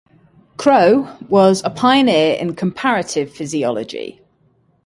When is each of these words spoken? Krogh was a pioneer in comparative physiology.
Krogh 0.57 1.29
was 1.29 1.61
a 1.63 1.69
pioneer 1.69 2.33
in 2.33 2.55
comparative 2.55 3.31
physiology. 3.31 4.19